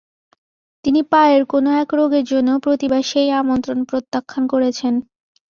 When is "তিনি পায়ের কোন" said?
0.85-1.65